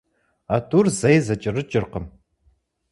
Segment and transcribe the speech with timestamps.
[0.55, 2.05] А тӀур зэи зэкӀэрыкӀыркъым.